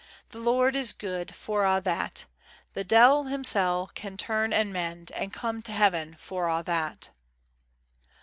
[0.29, 2.25] The Lord is guid for a' that;
[2.73, 7.09] The de'il himsel' can turn and mend, And come to Heaven for a' that.